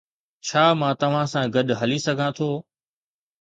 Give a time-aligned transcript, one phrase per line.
[0.47, 2.49] ڇا مان توهان سان گڏ هلي سگهان ٿو